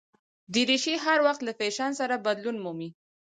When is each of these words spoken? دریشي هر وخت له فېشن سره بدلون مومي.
دریشي 0.53 0.95
هر 1.05 1.19
وخت 1.27 1.41
له 1.43 1.51
فېشن 1.59 1.91
سره 1.99 2.15
بدلون 2.25 2.55
مومي. 2.63 2.89